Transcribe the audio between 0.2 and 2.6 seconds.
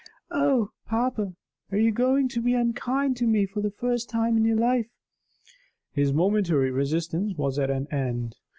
"Oh, papa, are you going to be